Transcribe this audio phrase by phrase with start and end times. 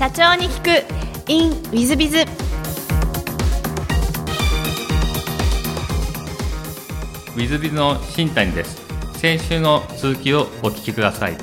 [0.00, 1.30] 社長に聞く。
[1.30, 8.80] In ウィズビズウィズビズの新谷です。
[9.18, 11.36] 先週の続きをお聞きください。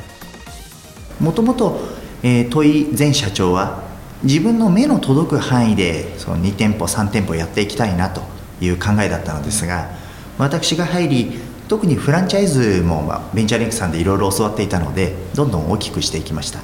[1.20, 1.79] もともと、
[2.23, 3.83] えー、問井前社長は
[4.23, 8.24] 自分の目の届く範囲でその2店舗3店舗やっていきたいなと
[8.60, 9.92] いう考えだったのですが
[10.39, 11.32] 私が入り
[11.68, 16.61] 特にフランチャイズも、まあ、ベンチャーリンクさんでいろいろ教わっていたのでどんどん大きくしていきました。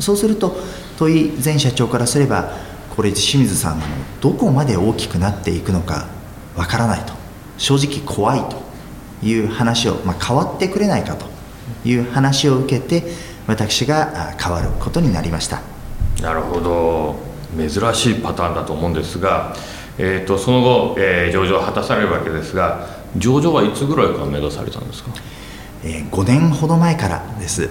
[0.00, 0.56] そうすると
[0.96, 2.52] 問井前社長からすれば
[2.94, 3.86] これ清水さんの
[4.20, 6.06] どこまで大きくなっていくのか
[6.56, 7.12] わからないと
[7.58, 8.56] 正直怖いと
[9.26, 11.26] いう話を、まあ、変わってくれないかと
[11.84, 13.04] いう話を受けて
[13.46, 15.62] 私が変わることになりました。
[16.20, 17.36] なるほど。
[17.56, 19.54] 珍しいパターンだと思うんですが、
[19.98, 25.10] えーと、その後、えー、上場を果たされるわけですが上場はいつぐらいから目指されたんですか、
[25.84, 27.70] えー、5年ほど前からです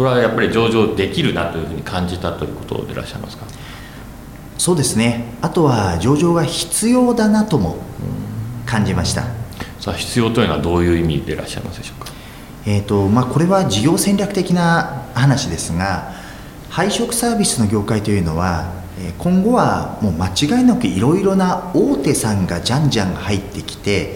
[0.00, 3.44] それはやっぱり上場できるなというふうに感じたということでいらっしゃいますか？
[4.56, 5.34] そうですね。
[5.42, 7.76] あとは上場が必要だなとも
[8.64, 9.24] 感じました。
[9.78, 12.10] さあ必要というのはどういう意味でいらっしゃいますでしょうか？
[12.64, 16.14] えーとまあ、これは事業戦略的な話ですが
[16.70, 18.72] 配食サービスの業界というのは
[19.18, 24.14] 今後はもう間違いなくいろいろな大手さんがじゃんじゃん入ってきて、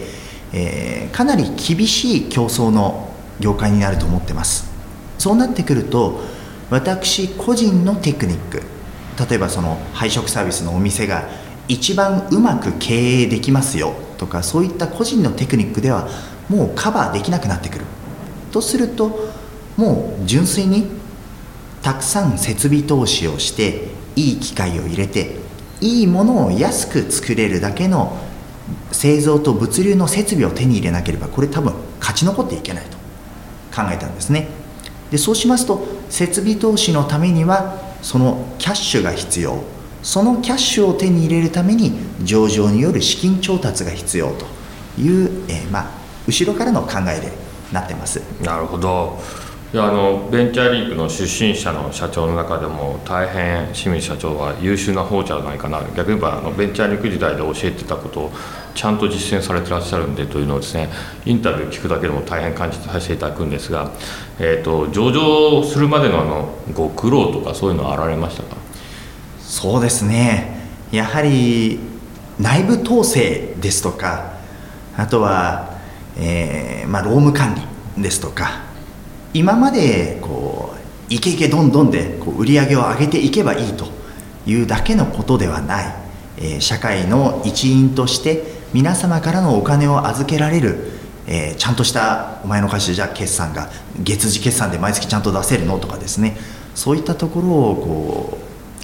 [0.51, 4.73] えー、かなり厳しい競争の業界になると思ってます
[5.25, 6.21] そうなってくると
[6.69, 8.61] 私個人のテクニック
[9.27, 11.27] 例えばその配食サービスのお店が
[11.67, 16.07] 一番うまく経営できますよとかそういった個人のテクニックでは
[16.47, 17.85] もうカバーできなくなってくる。
[18.51, 19.31] とすると
[19.77, 20.91] もう純粋に
[21.81, 25.37] たくさん設備投資をしていい機械を入れて
[25.81, 28.15] いいものを安く作れるだけの
[28.91, 32.97] 製造と物流の設備を手に入れなければこれ多分勝ち残っていけないと
[33.75, 34.64] 考えたんですね。
[35.15, 39.63] でそうしますと設備投資のためにはそのキャッシュが必要。
[40.03, 44.45] そのキャッシュを手に入れるために上場による資金調達が必要と
[45.01, 45.91] いう、えー、まあ、
[46.27, 47.31] 後ろからの考えで
[47.71, 48.19] なってます。
[48.43, 49.19] なるほど。
[49.77, 55.81] やあのベンチャーリークの出身者の社長の中でも大変清水社長は優秀な方じゃないかな。
[55.95, 58.31] 逆に言えばあのベンチャーリーク時代で教えてたことを
[58.73, 60.89] ちゃんと実践されてらっしゃるんでというのをですね
[61.25, 63.91] インタビュー聞くだけでも大変感じさせていただくんですが、
[64.39, 68.55] えーと、上場するまでのあのご苦労とかそういうのはあられましたか？
[69.39, 70.55] そうですね。
[70.91, 71.79] やはり
[72.39, 74.33] 内部統制ですとか
[74.95, 75.79] あとは、
[76.17, 77.55] えーまあ、労務管
[77.95, 78.64] 理ですとか
[79.35, 80.73] 今までこ
[81.09, 83.85] うイケイケどんどんでこう売り上げを上げていけばいいと
[84.47, 85.95] いうだけのことではない、
[86.37, 90.89] えー、社会の一員として皆様からのお金を預けられる、
[91.27, 93.69] えー、ちゃんとしたお前の会社じゃ決算が
[93.99, 96.37] 月次決算で毎月ちゃんと出せるのとかですね。
[96.73, 98.37] そういったところをこ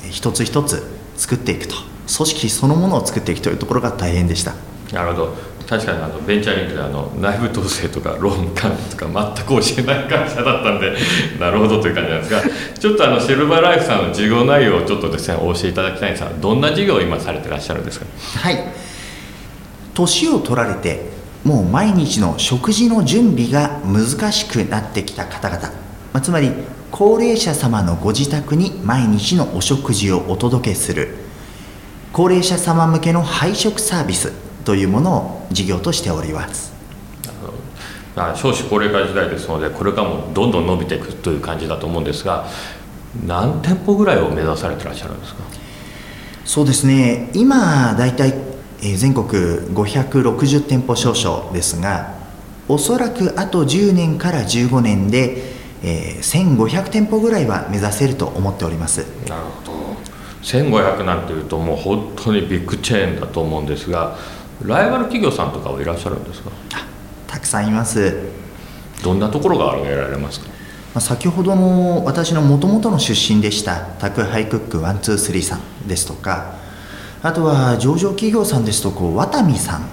[0.06, 0.84] う一つ一つ
[1.16, 1.76] 作っていくと。
[2.14, 4.54] 組織そのものを作っていくというところが大変でした。
[4.92, 5.36] なるほど。
[5.72, 10.94] 確かにあのベンチャーリンクであの内部統制とかローン管理とか全く教えない会社だったんで
[11.40, 12.42] なるほどという感じなんですが
[12.78, 18.06] ちょっとあのシルバーライフさんの事業内容をちょっとですねお教えいただきたいんですがどんな事業を今されてらっしゃるんですか？
[18.42, 18.58] はい。
[19.94, 21.10] 年を取られて
[21.46, 25.70] もう毎日の食事の準備が難しくなってきた方々、ま
[26.20, 26.52] あ、つまり
[26.92, 31.16] 高齢者様のご自宅に毎日のお食事をお届けする。
[32.12, 34.34] 高齢者様向けの配食サービス。
[34.64, 36.72] というものを事業としております。
[38.36, 42.46] 少子高齢化時代ですのでこれからもどんどん伸びていくという感じだと思うんですが
[43.26, 45.44] 何店舗ぐらいを目指されてらっしゃるんですか？
[46.46, 47.30] そうですね。
[47.34, 48.34] 今大体
[48.82, 52.16] 全国560店舗少々ですが
[52.68, 59.06] おそらくあと10年から15年で、えー、1500店舗ぐらいは目指せると思っております。
[59.30, 59.82] なるほど。
[60.44, 64.18] 1500なんていうともう本当にビッグチェーンだと思うんですが
[64.66, 66.52] ライバル企業さんとかはいらっしゃるんですか？
[67.28, 68.14] たくさんいます。
[69.04, 71.00] どんなところが挙げられますか？
[71.00, 76.56] 先ほどの私のもともとの出身でした宅配クック123さんですとか
[77.24, 79.86] あとは上場企業さんですとこうワタミさん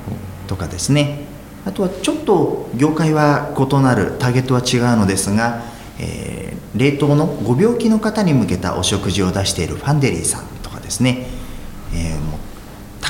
[0.49, 1.27] とかですね。
[1.65, 5.63] あとはちょっと業界は異なるターゲットは違うのですが、
[6.01, 11.27] えー、冷凍のご病気の方に向けたお食事を出しているファンデリーさんとかですね、
[11.93, 12.19] えー、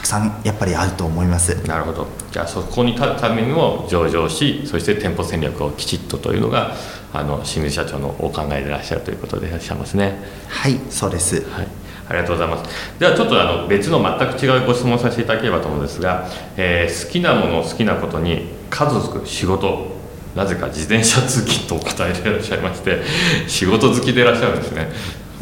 [0.08, 1.54] さんやっぱりあると思います。
[1.68, 2.06] なるほど。
[2.32, 6.72] じゃあそこに立つためにも上場しそして店舗戦略をきちっとというのが
[7.12, 10.18] あの清水社長のお考えでいらっしゃるということでいらっしゃいますね。
[10.48, 11.68] はいそうです、はい、
[12.08, 12.98] ありがとうございます。
[12.98, 16.26] ではちょっとあの別の全く違うご質問させていただければと思うんですが、
[16.56, 19.98] えー、好きなもの好きなことに家族仕事
[20.34, 23.02] なぜか自転車通勤とお答えでいらっしゃいまして
[23.46, 24.88] 仕事好きでいらっしゃるんですね。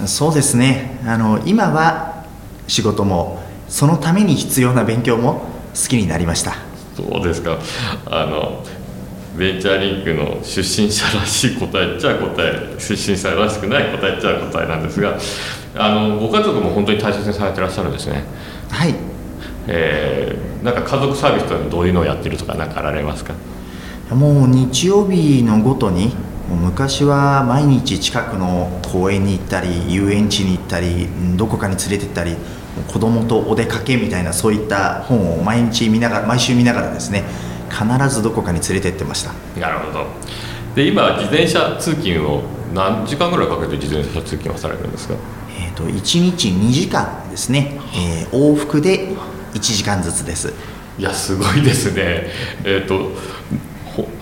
[0.07, 0.99] そうですね。
[1.07, 2.25] あの今は
[2.67, 6.55] 仕事もそのために必要な勉強も好きになりました。
[6.97, 7.59] そうですか。
[8.07, 8.65] あの
[9.37, 15.19] ベンチャーリンクの出身者らしい答えっちゃ答え出身者らしくない答えっちゃ答えなんですが
[15.77, 18.25] あのご家族も本当に大切にされてらっしゃるんですね。
[18.71, 18.95] はい。
[19.69, 23.35] えー、なんか家族サービスというのはどういうのをやってるとか何かあられますか？
[24.15, 26.15] もう日曜日のごとに
[26.49, 32.37] 昔は毎日近くの公園に行ったり遊園地に行ったりどこかに連れて行ったり
[32.87, 37.25] 子供とお出かけみたいなそういった本を毎日見ながら毎週見ながらですね
[37.71, 37.85] 必
[38.15, 39.33] ずどこかに連れて行ってました。
[39.61, 40.07] なるほど。
[40.75, 42.43] で今自転車通勤を
[42.75, 45.15] 何時間ぐらいかけて自転車通勤はされるんですか？
[45.59, 49.09] えーと、1日2時間ですね、えー、往復で
[49.55, 50.53] 1時間ずつです。
[50.99, 52.31] いやすごいですね。
[52.65, 53.13] えっ、ー、と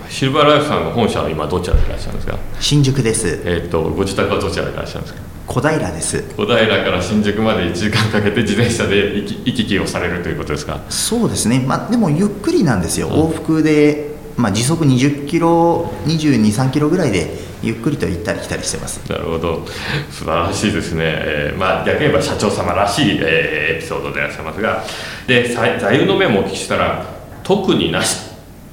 [0.09, 2.37] シルバーライフさんの本社は今どちらでいらっしゃるんですか？
[2.59, 3.41] 新宿です。
[3.45, 5.21] えっ、ー、とご自宅はどちらでいらっしゃるんですか？
[5.47, 6.23] 小平です。
[6.35, 10.79] 小平から新宿まで1時間かけて自転車で行き来をされるということですか？
[10.89, 17.29] そうですね、まあ、でもゆっくりなんですよ、往復で、まあ、時速20キロ22、3キロぐらいで
[17.61, 18.99] ゆっくりと行ったり来たりしてます。
[19.09, 19.65] なるほど。
[20.11, 24.83] 素晴らしいですね、えー、まあ、逆に言えば社長様らしい、えー、エピソードでいらっしゃいますが。
[25.27, 27.05] で座右の銘もお聞きしたら
[27.43, 28.24] 特になし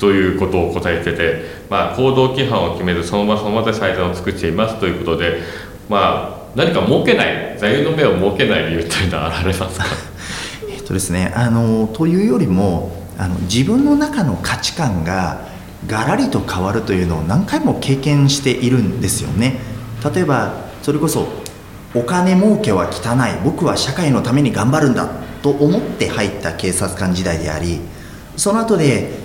[0.02, 5.38] ということを答えてて、まあ、行動規範を決めずその場その場で最善を作っていますということで、
[5.88, 9.86] まあ、何か設けない座右の銘を設けない理由というのはあられますか？
[10.68, 15.42] えっとですねあのというよりもあの自分の中の価値観が
[15.86, 19.60] ガラリと変わるというのを何回も経験しているんですよね。
[20.12, 20.52] 例えば
[20.82, 21.28] それこそ
[21.94, 25.08] お金儲けは汚い僕は社会のために頑張るんだ
[25.42, 27.78] と思って入った警察官時代であり
[28.36, 29.21] その後で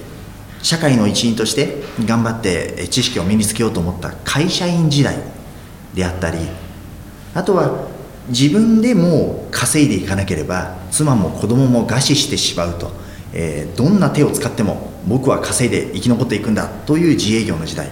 [0.62, 5.18] 社会の一員として頑張って知識を身につけようと思った会社員時代
[5.94, 6.38] であったり
[7.34, 7.88] あとは
[8.30, 17.90] 自分でも稼いでいかなければ妻も子供も餓死してしまうとえー、どんな手を使っても僕は稼いで生き残っていくんだという自営業の時代。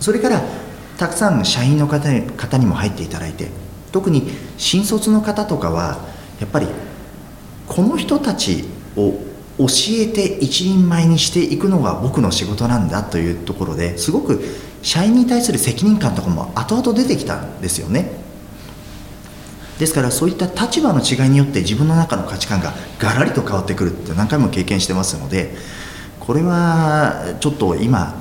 [0.00, 0.42] それから
[0.96, 3.48] たくさん社員の方に方にも入っていただいて
[3.92, 5.98] 特に新卒の方とかは
[6.40, 6.66] やっぱり
[7.66, 8.64] この人たち
[8.96, 9.12] を
[9.58, 14.40] 教えて一人前にしていくのが僕の仕事なんだというところですごく
[14.82, 18.28] 社員に対する責任感とかも後々出てきたんですよね。
[19.78, 25.54] ですからそういった立場の違いによって自分の中の価値観がガラリと変わってくるって何回も経験してますので
[26.18, 28.14] これはちょっと今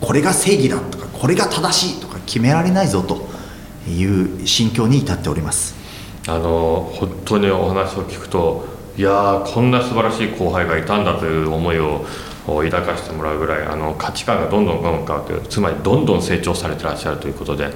[0.00, 3.28] これが正義だとかこれが正しいとか決められないぞと
[3.88, 5.74] いう心境に至っております。
[6.28, 12.04] あの本当にお話を聞くといやこんな素晴らしい後輩がいたんだという思いを
[12.46, 17.70] 抱かせてもらうぐらいあの価値観がどんどん変わってつまりどんどん成長されてらっしゃるということで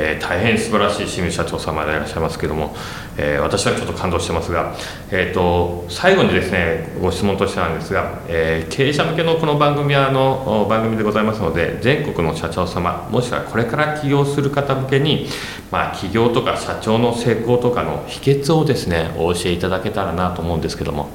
[0.00, 2.72] えー、大変素晴らしい清水社長様でいらっしゃいますけども、
[3.16, 4.76] えー、私はちょっと感動してますが、
[5.10, 15.26] えーと、最後にですねご質問としてなんですが、えー、経営者向けのこの番組はあの番組でございますので全国の社長様もしくはこれから起業する方向けに、
[15.72, 21.08] まあ、起業とか社長の成功とかの秘訣をですねお教えいただけたらなと思うんですけども。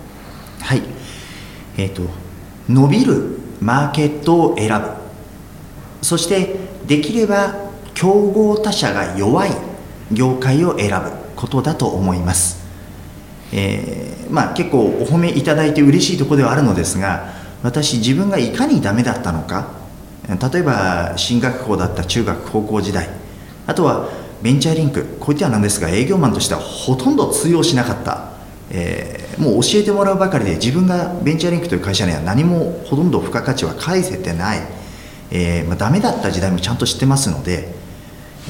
[0.59, 0.81] はい。
[1.77, 2.03] えっ、ー、と
[2.67, 4.89] 伸びるマーケットを選ぶ。
[6.01, 6.55] そして
[6.85, 7.62] できれば
[7.93, 9.51] 競合他社が弱い
[10.11, 12.65] 業界を選ぶことだと思います、
[13.51, 19.71] えー、まあ、結構お褒めいただいて嬉しいところではあるのですが私自分がいかにダメだったのか
[20.27, 23.09] 例えば進学校だった中学高校時代
[23.67, 24.09] あとは
[24.41, 28.31] ベンチャーリンクこういってはなんですが営業マンとしてはほとんど通用しなかった、
[28.69, 34.59] えー、もう教えてもらうばかりで自分がベンチャーリンクという会社には何もほとんど付加価値は返せてない、
[35.31, 37.82] えーまあ、ダメだった時代もちゃんと知ってますので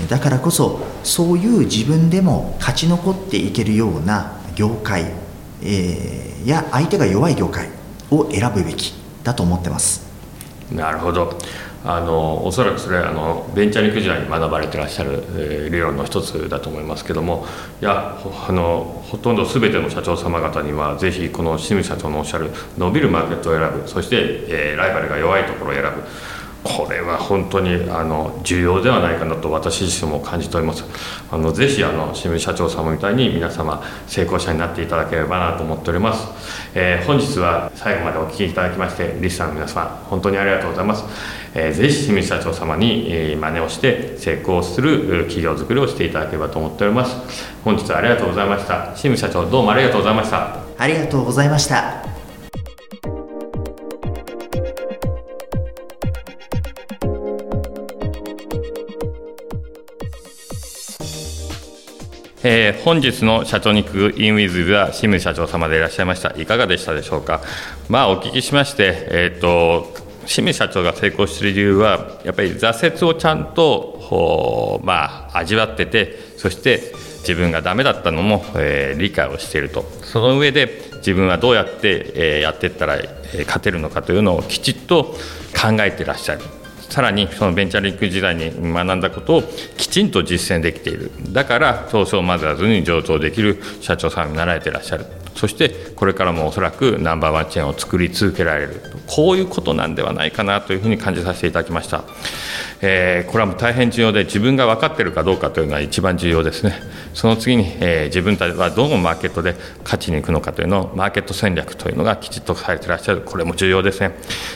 [0.10, 5.12] だからこそそういう自分でも勝ち残っていけるような業界、
[5.62, 7.70] えー、や相手が弱い業界
[8.10, 10.12] を選ぶべきだと思ってます。
[10.72, 11.38] なるほど。
[11.86, 17.46] あのおそらくそれあのベンチャーリンク時代に学ばれてらっしゃる、えー、理論の一つだと思いますけども
[17.82, 26.04] いやあのほとんど全ての社長様方にはぜひこの清水社長のおっしゃる伸びるマーケットを選ぶそして、えー、ライバルが弱いところを選ぶ
[26.64, 30.84] これは本当にあの重要ではないかなと私自身も感じております。
[31.32, 36.28] あのぜひあの清水社長様みたいに皆様成功者になっていただければなと思っております、
[36.76, 41.04] えー、本日は最後までお聞きいただきましてリスナーの皆様本当にありがとうございます、
[41.56, 47.16] えー、ぜひ清水社長様に、えー、真似をして成功する企業づくりをしていただければと思っております。
[47.64, 48.94] 本日はありがとうございました。
[48.96, 50.58] 清水社長どうもありがとうございました。
[50.78, 52.03] ありがとうございました。
[62.46, 66.34] えー、本日の社長に行くインウィズは清水社長様でいらっしゃいました。
[66.38, 67.42] いかがでしたでしょうか？
[67.88, 69.94] まあお聞きしましてえ、ー、と
[70.26, 79.84] 清水社長が成功している理由はやっぱり挫折をちゃんとまあ味わっててそして自分がダメだったのも、えー、理解をしていると。
[80.02, 83.08] その上で自分はどうやって、えー、やっていったら、え、
[83.46, 85.16] 勝てるのかというのをきちっと
[85.54, 86.42] 考えていらっしゃる。
[86.90, 89.44] さらにそのベンチャーリンク時代に学んだことを
[89.78, 91.12] きちんと実践できている。
[91.32, 95.06] だから東証マザーズに上場できる社長さんになられてらっしゃる。
[95.36, 98.82] そしてこれからもおそらくナンバーワンチェーンを作り続けられる。
[99.08, 102.04] こういうことなんではないかなというふうに感じさせていただきました、
[102.82, 106.74] えー、これはもう大変重要で自分が分かっているかどうかというのは一番重要ですね。
[107.14, 113.22] その次に、えー、自分たちはどのマーケットで勝ちに行くのかというのをマーケット戦略というのがきちっとされていらっしゃる。
[113.22, 114.12] これも重要ですね。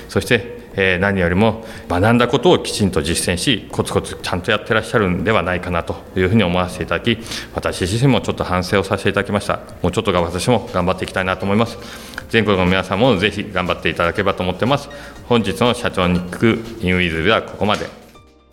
[0.09, 7.17] そしてえ何よりも学んだことをきちんと実践しコツコツちゃんとやってらっしゃるんではないかなというふうに思わせていただき
[7.55, 9.59] 私自身もちょっと反省をさせていただきました。
[9.81, 11.77] もうちょっと私も頑張っていきたいなと思います。
[12.29, 14.89] 全国の皆さんもぜひ頑張っていただければと思ってます。
[15.27, 17.87] 本日の社長に行くインウィズではここまで。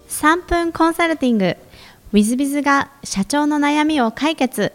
[0.08, 1.56] 3分コンサルティング。
[2.12, 4.72] ウィズビズが社長の悩みを解決。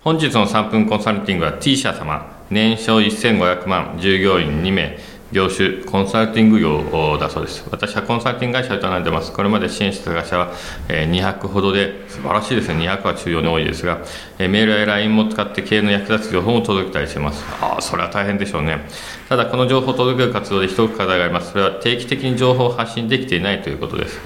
[0.00, 2.38] 本日の3分コンサルティングは T 社様。
[2.50, 3.98] 年商1500万。
[4.00, 4.98] 従業員2名
[5.30, 7.62] 業種、コンサルティング業だそうです。
[7.70, 9.30] 私はコンサルティング会社を営んでます。
[9.30, 10.52] これまで支援した会社は
[10.88, 12.88] 200ほどで、素晴らしいですね。
[12.88, 13.98] 200は中央に多いですが、
[14.38, 17.44] メールや LINE も使って経営の役立つ情報も届けたりしてます。
[17.60, 18.88] ああ、それは大変でしょうね。
[19.28, 21.52] ただ、この情報を届ける活動で一つ課題があります。
[21.52, 24.18] それは定期的に情報を発信できていないということです。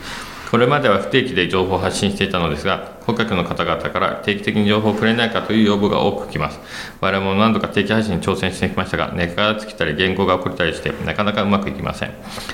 [0.52, 6.60] これまでは不定期で情報を発信していたのですが、顧客の方々から定期的に情報をくれないかという要望が多く来ます。
[7.00, 12.10] 我々も何度か定期配信に挑戦してきましたが、根っから尽きたり原稿が遅れたりして、なかなかうまくいきません。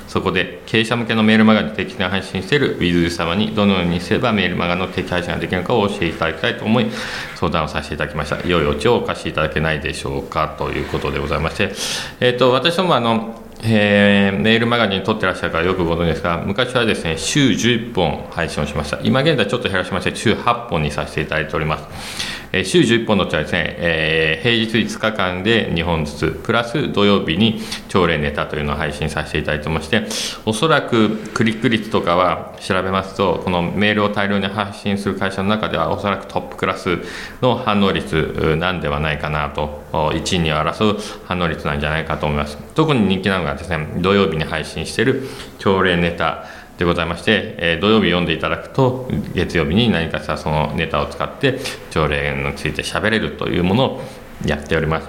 [0.06, 6.86] そこで、経営者向けのメールマガに定期的に配信している Wiz 様にどのようにすればメールマガの定期配信ができるのかを教えていただきたいと思い、
[7.34, 8.46] 相談をさせていただきました。
[8.46, 11.72] 良いお茶をお貸しいただけないでしょうかということでございまして、
[12.20, 19.00] えっ、ー、と、私どもあの、えー、メールマガジン撮ってらっしゃるからよくご存知ですが、昔はですね、週11本配信をしました。
[19.02, 22.37] 今現在ちょっと減らしまして、週8本にさせていただいております。
[22.52, 30.06] えー、週11本のうちはですね、えー、平日5日間で2本ずつ、プラス土曜日に朝礼ネタというのを配信させていただいてまして、
[30.46, 36.98] おそらくクリック率とかは調べますと、このメールを大量に発信する会社の中では、おそらくトップクラス
[37.42, 42.56] の反応率なんではないかなと、1位に争う反応率なんじゃないかと思います。
[42.74, 45.28] 特に人気なのがですね、土曜日に配信している
[45.58, 46.37] 朝礼ネタ、
[46.78, 51.58] でございまして、えー、土曜日読んでいただくと月曜日に何かしらそのネタを使って
[51.90, 54.02] 条例について喋れるというものを
[54.46, 55.08] やっております。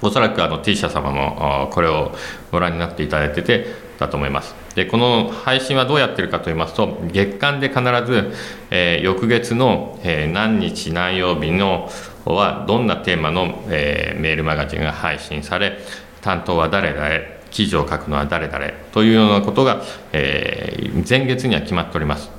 [0.00, 2.12] おそらくあの T 社様もこれを
[2.50, 3.66] ご覧になっていただいてて
[3.98, 4.54] だと思います。
[4.74, 8.32] でこの配信はどうやってるかと言いますと月間で必ず、
[8.70, 11.90] えー、翌月の、えー、何日何曜日の
[12.24, 15.78] はどんなテーマの、えー、メールマガジンが配信され
[16.20, 19.82] 担当は誰々記事を書くのは誰々というようなことが、
[20.12, 22.30] えー、前月には決まっております。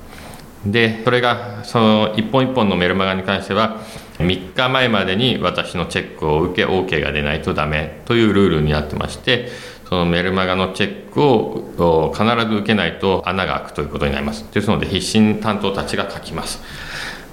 [0.66, 3.80] で、それが、その一本一本のメルマガに関しては、
[4.18, 9.48] 3日前までに私のチェックを受け、OK が出ないとダメというルールになってまして、
[9.88, 14.44] そのメルマガのチェックを必ず受けないと穴が開くということになります。
[14.52, 16.62] ですので、必死に担当たちが書きます。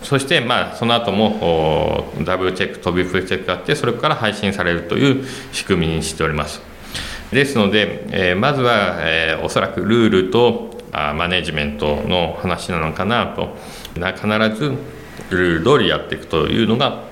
[0.03, 6.71] そして、まあ、その後もダブルチェック、トビフルチェックがあって、それから配信されるという仕組みにしております。
[7.31, 13.55] ですので、えー、まずは、えー、おそらくルールとあマネジメントの話なのかなと
[13.93, 14.05] 必
[14.55, 14.75] ず
[15.29, 17.03] ルール通りやっていくというのが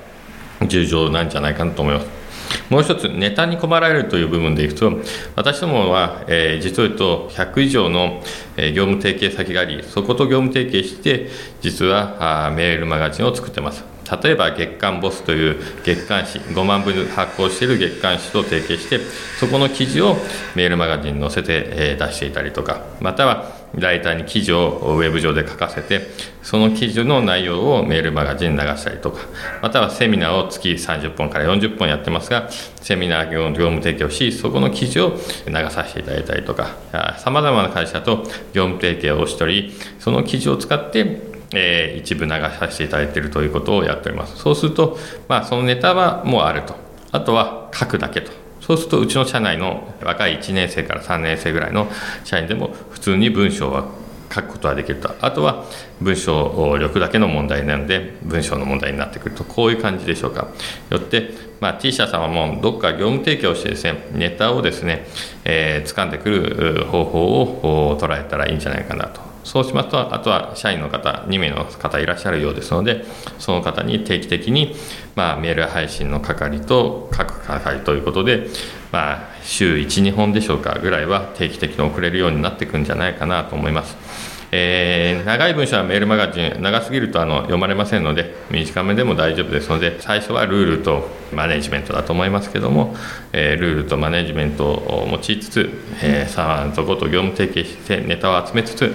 [0.66, 2.20] 重要なんじゃないかなと思います。
[2.68, 4.92] もう一つ、ネタに困られるという部分でいくと、
[5.36, 8.22] 私どもは、えー、実を言うと、100以上の、
[8.56, 11.28] え、業務提携先があり、そこと業務提携して、
[11.60, 13.84] 実はあメールマガジンを作ってます。
[14.22, 18.98] 例えば月刊ボスという月刊誌5万部発行している月刊誌と提携して
[19.38, 20.16] そこの記事を
[20.54, 26.08] メールマガジンに載せて出していたりとかまたはライターに記事をウェブ上で書かせて
[26.42, 29.20] その記事の内容をメールマガジンに流したりとか
[29.62, 32.48] またはセミナーを月30本から40本やってますが
[32.80, 35.10] セミナー業務提供しそこの記事を
[35.46, 36.76] 流させていただいたりとか
[37.18, 44.36] さまざまな会社と業務提携をしておりその記事を使ってえー、一部流させていただいているということをやっております。
[44.36, 46.74] そうすると、まあ、そのネタはもうあると。
[47.12, 48.30] あとは書くだけと。
[48.60, 51.88] そうすると、うちの社内の若い1年生から3年生ぐらいの
[52.24, 53.88] 社員でも普通に文章は
[54.32, 55.12] 書くことができると。
[55.20, 55.64] あとは
[56.00, 59.42] 文章力だけの問題なので、文章の問題になってくると。
[59.42, 60.48] こういう感じでしょうか。
[60.90, 61.30] よって、
[61.60, 65.06] まあ、T 社様もどっか業務提供してですね、ネタをですね、
[65.44, 67.42] えー、掴んでくる方法
[67.88, 69.29] を捉えたらいいんじゃないかなと。
[69.44, 73.04] そうしますとあとは社員の方2名の方いらっしゃるようですので
[73.38, 74.74] その方に定期的に、
[75.16, 78.46] まあ、メール配信の係と各係ということで、
[78.92, 84.40] まあ、週12本でしょうかぐらいは定期的に送れるようになっていくんじゃないかなと思います。
[84.52, 92.96] えー、長い文章はメールマガジン長すぎるとあの読まれませんので短めでも大丈夫ですので最初はルールとマネジメントだと思いますけども、
[93.32, 95.70] えー、ルールとマネジメントを用いつつ、
[96.02, 98.92] えー、さあそこと業務提携してネタを集めつつ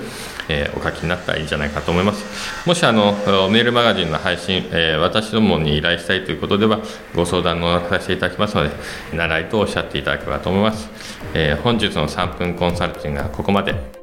[0.50, 2.68] えー、お書きになったらいいんじゃないかと思います。
[2.68, 3.14] もしあの
[3.50, 6.80] メールマガジンの配信、えー、私どもに依頼したいということでは、
[7.16, 8.72] ご相談乗らさせていただきますので、
[9.14, 10.90] 習いとおっしゃっていただければと思います。
[11.34, 13.96] えー、本日の3分コンサルティングはここまで。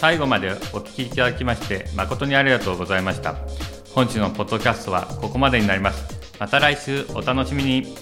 [0.00, 3.34] 最後までお聞きいただきまして誠にありがとうございました
[3.94, 7.94] 本日のポッドキャストはここまでになりますまた来週お楽しみに